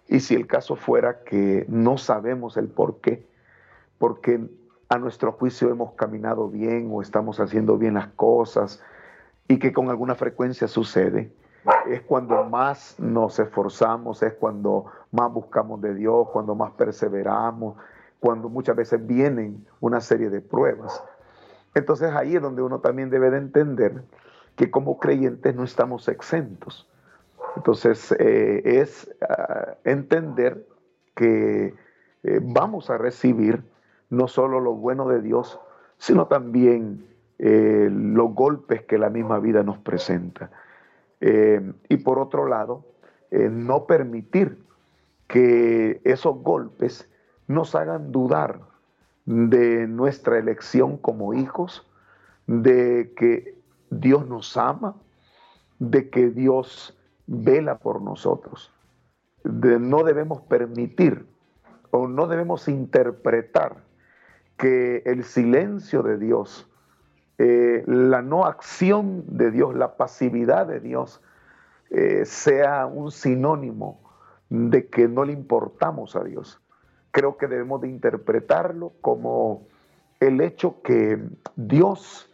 [0.07, 3.27] y si el caso fuera que no sabemos el por qué,
[3.97, 4.49] porque
[4.89, 8.81] a nuestro juicio hemos caminado bien o estamos haciendo bien las cosas
[9.47, 11.31] y que con alguna frecuencia sucede,
[11.89, 17.75] es cuando más nos esforzamos, es cuando más buscamos de Dios, cuando más perseveramos,
[18.19, 21.03] cuando muchas veces vienen una serie de pruebas.
[21.75, 24.03] Entonces ahí es donde uno también debe de entender
[24.55, 26.89] que como creyentes no estamos exentos.
[27.55, 30.67] Entonces eh, es ah, entender
[31.15, 31.73] que
[32.23, 33.63] eh, vamos a recibir
[34.09, 35.59] no solo lo bueno de Dios,
[35.97, 37.05] sino también
[37.39, 40.49] eh, los golpes que la misma vida nos presenta.
[41.19, 42.85] y por otro lado,
[43.31, 44.63] no permitir
[45.27, 47.09] que esos golpes
[47.47, 48.59] nos hagan dudar
[49.25, 51.85] de nuestra elección como hijos,
[52.45, 53.57] de que
[53.89, 54.95] Dios nos ama,
[55.79, 58.71] de que Dios vela por nosotros.
[59.43, 61.25] No debemos permitir
[61.91, 63.83] o no debemos interpretar
[64.57, 66.69] que el silencio de Dios,
[67.37, 71.21] eh, la no acción de Dios, la pasividad de Dios,
[71.89, 74.01] eh, sea un sinónimo
[74.49, 76.61] de que no le importamos a Dios
[77.17, 79.65] creo que debemos de interpretarlo como
[80.19, 81.19] el hecho que
[81.55, 82.31] Dios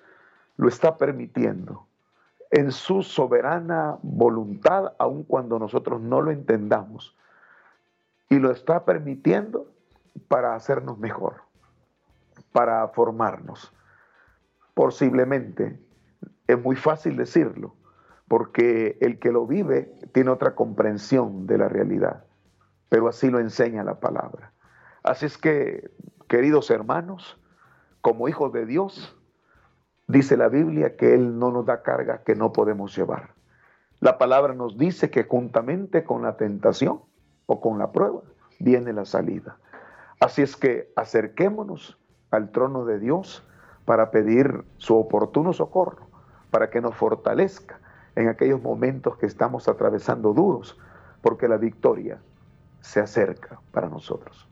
[0.58, 1.88] lo está permitiendo
[2.52, 7.16] en su soberana voluntad, aun cuando nosotros no lo entendamos.
[8.28, 9.72] Y lo está permitiendo
[10.28, 11.44] para hacernos mejor,
[12.52, 13.72] para formarnos.
[14.74, 15.80] Posiblemente,
[16.46, 17.74] es muy fácil decirlo,
[18.28, 22.26] porque el que lo vive tiene otra comprensión de la realidad,
[22.90, 24.53] pero así lo enseña la palabra.
[25.04, 25.92] Así es que,
[26.30, 27.38] queridos hermanos,
[28.00, 29.18] como hijos de Dios,
[30.08, 33.34] dice la Biblia que Él no nos da carga que no podemos llevar.
[34.00, 37.02] La palabra nos dice que juntamente con la tentación
[37.46, 38.22] o con la prueba
[38.60, 39.58] viene la salida.
[40.22, 41.98] Así es que acerquémonos
[42.32, 43.46] al trono de Dios
[43.84, 46.08] para pedir su oportuno socorro,
[46.50, 47.80] para que nos fortalezca
[48.16, 50.80] en aquellos momentos que estamos atravesando duros,
[51.22, 52.22] porque la victoria
[52.80, 54.48] se acerca para nosotros.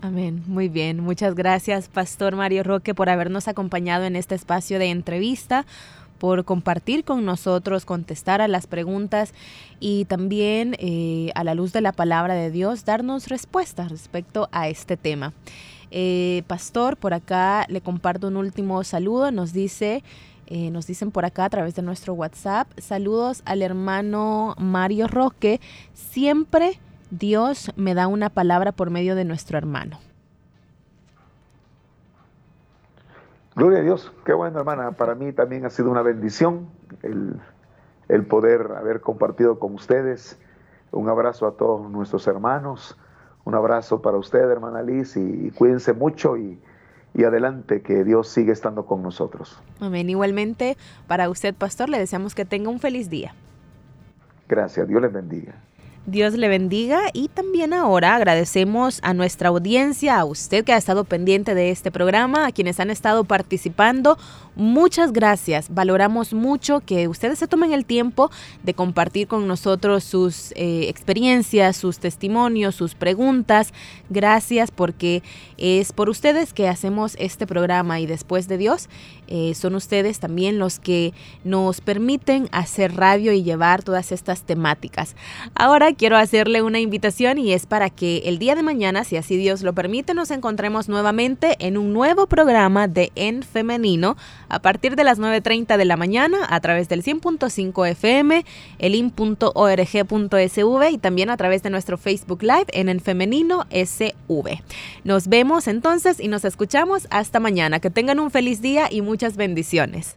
[0.00, 0.42] Amén.
[0.46, 1.00] Muy bien.
[1.00, 5.64] Muchas gracias, Pastor Mario Roque, por habernos acompañado en este espacio de entrevista
[6.18, 9.34] por compartir con nosotros, contestar a las preguntas
[9.80, 14.68] y también eh, a la luz de la palabra de Dios darnos respuestas respecto a
[14.68, 15.32] este tema.
[15.90, 19.30] Eh, pastor, por acá le comparto un último saludo.
[19.32, 20.02] Nos dice,
[20.46, 25.60] eh, nos dicen por acá a través de nuestro WhatsApp, saludos al hermano Mario Roque.
[25.92, 26.80] Siempre
[27.18, 29.98] Dios me da una palabra por medio de nuestro hermano.
[33.54, 36.66] Gloria a Dios, qué bueno hermana, para mí también ha sido una bendición
[37.02, 40.40] el, poder haber compartido con ustedes.
[40.90, 42.98] Un abrazo a todos nuestros hermanos,
[43.44, 46.60] un abrazo para usted hermana Liz y, cuídense mucho y,
[47.14, 49.62] y adelante, que Dios siga estando con nosotros.
[49.78, 50.10] Amén.
[50.10, 53.34] Igualmente, para usted, pastor, le deseamos que tenga un feliz día.
[54.48, 55.54] Gracias, Dios les bendiga.
[56.06, 61.04] Dios le bendiga y también ahora agradecemos a nuestra audiencia, a usted que ha estado
[61.04, 64.18] pendiente de este programa, a quienes han estado participando.
[64.54, 65.72] Muchas gracias.
[65.72, 68.30] Valoramos mucho que ustedes se tomen el tiempo
[68.62, 73.72] de compartir con nosotros sus eh, experiencias, sus testimonios, sus preguntas.
[74.10, 75.22] Gracias porque
[75.56, 78.90] es por ustedes que hacemos este programa y después de Dios
[79.26, 85.16] eh, son ustedes también los que nos permiten hacer radio y llevar todas estas temáticas.
[85.54, 89.36] Ahora quiero hacerle una invitación y es para que el día de mañana, si así
[89.36, 94.16] Dios lo permite, nos encontremos nuevamente en un nuevo programa de En Femenino
[94.48, 98.44] a partir de las 9.30 de la mañana a través del 100.5 FM,
[98.78, 104.62] el in.org.sv y también a través de nuestro Facebook Live en En Femenino SV.
[105.04, 107.80] Nos vemos entonces y nos escuchamos hasta mañana.
[107.80, 110.16] Que tengan un feliz día y muchas bendiciones.